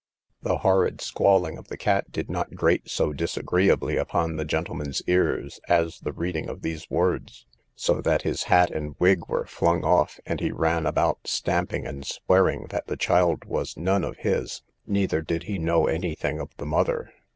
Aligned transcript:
The 0.41 0.57
horrid 0.57 0.99
squalling 0.99 1.59
of 1.59 1.67
the 1.67 1.77
cat 1.77 2.11
did 2.11 2.27
not 2.27 2.55
grate 2.55 2.89
so 2.89 3.13
disagreeably 3.13 3.97
upon 3.97 4.35
the 4.35 4.45
gentleman's 4.45 5.03
ears, 5.05 5.59
as 5.69 5.99
the 5.99 6.11
reading 6.11 6.49
of 6.49 6.63
these 6.63 6.89
words; 6.89 7.45
so 7.75 8.01
that 8.01 8.23
his 8.23 8.45
hat 8.45 8.71
and 8.71 8.95
wig 8.97 9.27
were 9.27 9.45
flung 9.45 9.83
off, 9.83 10.19
and 10.25 10.39
he 10.39 10.51
ran 10.51 10.87
about 10.87 11.27
stamping 11.27 11.85
and 11.85 12.03
swearing 12.07 12.65
that 12.71 12.87
the 12.87 12.97
child 12.97 13.45
was 13.45 13.77
none 13.77 14.03
of 14.03 14.17
his, 14.17 14.63
neither 14.87 15.21
did 15.21 15.43
he 15.43 15.59
know 15.59 15.85
any 15.85 16.15
thing 16.15 16.39
of 16.39 16.49
the 16.57 16.65
mother. 16.65 17.13